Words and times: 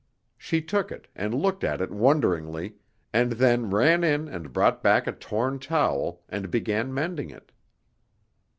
She 0.35 0.63
took 0.63 0.91
it, 0.91 1.07
and 1.15 1.31
looked 1.31 1.63
at 1.63 1.79
it 1.79 1.91
wonderingly, 1.91 2.73
and 3.13 3.33
then 3.33 3.69
ran 3.69 4.03
in 4.03 4.27
and 4.27 4.51
brought 4.51 4.81
back 4.81 5.05
a 5.05 5.11
torn 5.11 5.59
towel, 5.59 6.23
and 6.27 6.49
began 6.49 6.91
mending 6.91 7.29
it. 7.29 7.51